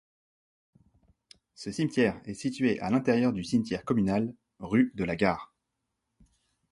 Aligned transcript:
Ce 1.53 1.69
cimetière 1.71 2.19
est 2.25 2.33
situé 2.33 2.79
à 2.79 2.89
l'intérieur 2.89 3.33
du 3.33 3.43
cimetière 3.43 3.85
communal, 3.85 4.33
rue 4.57 4.91
de 4.95 5.03
la 5.03 5.15
Gare. 5.15 5.53